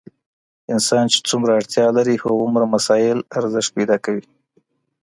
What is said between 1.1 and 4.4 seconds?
چي څومره اړتیا لري هماغومره مسایل ارزښت پیدا کوي.